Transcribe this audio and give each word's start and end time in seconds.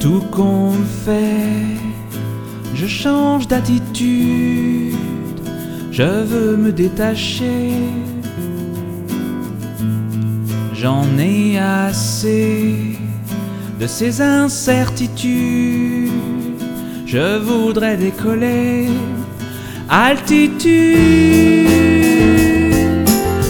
Tout 0.00 0.20
qu'on 0.30 0.72
fait, 1.06 1.64
je 2.74 2.86
change 2.86 3.48
d'attitude, 3.48 4.94
je 5.90 6.02
veux 6.02 6.58
me 6.58 6.72
détacher. 6.72 7.72
J'en 10.84 11.16
ai 11.18 11.58
assez 11.58 12.98
de 13.80 13.86
ces 13.86 14.20
incertitudes, 14.20 16.10
je 17.06 17.38
voudrais 17.38 17.96
décoller. 17.96 18.90
Altitude, 19.88 20.58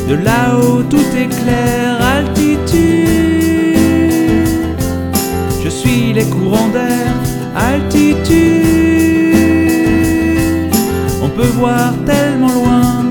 de 0.09 0.15
là-haut 0.15 0.85
tout 0.85 1.09
est 1.17 1.29
clair, 1.43 2.01
altitude 2.01 2.95
je 5.65 5.69
suis 5.69 6.13
les 6.13 6.27
courants 6.27 6.69
d'air, 6.69 7.13
altitude. 7.57 8.63
On 11.21 11.29
peut 11.31 11.53
voir 11.59 11.95
tellement 12.07 12.53
loin, 12.53 13.07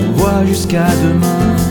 on 0.00 0.10
voit 0.18 0.44
jusqu'à 0.44 0.88
demain. 1.04 1.69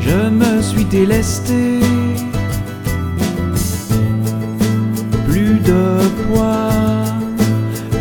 Je 0.00 0.28
me 0.30 0.62
suis 0.62 0.84
délesté. 0.84 1.80
Plus 5.28 5.58
de 5.60 5.98
poids, 6.22 6.70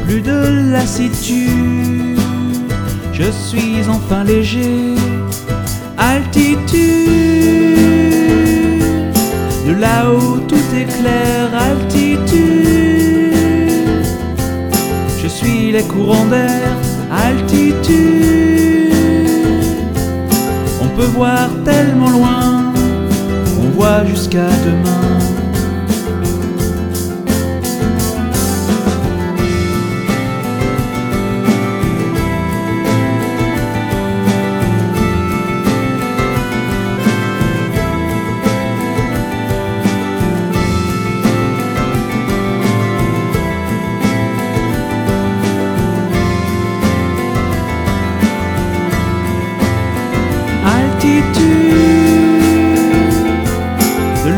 plus 0.05 0.21
de 0.21 0.71
lassitude, 0.71 2.19
je 3.13 3.31
suis 3.31 3.87
enfin 3.89 4.23
léger. 4.23 4.95
Altitude, 5.97 6.69
de 9.67 9.73
là-haut 9.73 10.39
tout 10.47 10.67
est 10.75 10.85
clair, 10.85 11.49
altitude. 11.69 12.41
Je 15.21 15.27
suis 15.27 15.71
les 15.71 15.83
courants 15.83 16.25
d'air, 16.25 16.75
altitude. 17.11 18.50
On 21.01 21.03
peut 21.03 21.11
voir 21.13 21.49
tellement 21.65 22.11
loin, 22.11 22.73
on 23.59 23.69
voit 23.71 24.05
jusqu'à 24.05 24.45
demain. 24.63 25.40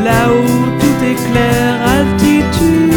là 0.03 0.29
où 0.29 0.45
tout 0.79 1.05
est 1.05 1.19
clair, 1.31 1.65
altitude. 1.97 2.93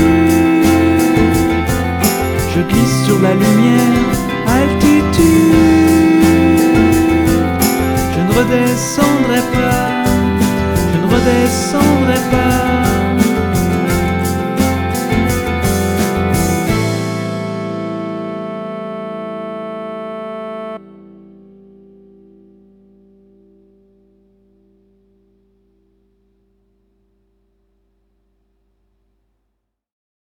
Je 2.53 2.61
glisse 2.63 3.05
sur 3.05 3.21
la 3.21 3.35
lumière, 3.35 4.13
altitude. 4.59 5.57
Je 8.13 8.21
ne 8.27 8.33
redescendrai 8.39 9.43
pas, 9.53 10.05
je 10.93 10.99
ne 10.99 11.07
redescendrai 11.15 12.21
pas. 12.31 12.86